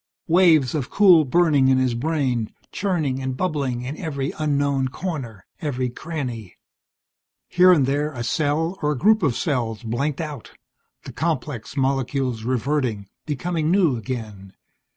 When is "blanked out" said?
9.83-10.53